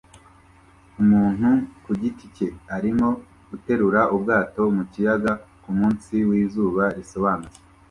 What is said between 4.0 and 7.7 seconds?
ubwato mu kiyaga kumunsi wizuba risobanutse